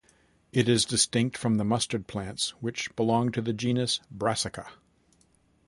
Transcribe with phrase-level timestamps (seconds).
[0.51, 4.65] It is distinct from the mustard plants which belong to the genus "Brassica".